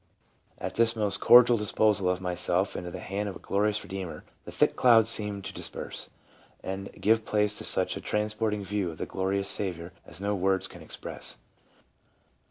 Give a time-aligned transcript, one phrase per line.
[0.57, 3.81] 334 LEUBA:" At this most cordial disposal of myself into the hand of a glorious
[3.81, 6.09] Bedeemer, the thick clouds seemed to disperse,
[6.63, 10.65] and give place to such a transporting view of the glorious Saviour as no words
[10.65, 11.37] can express."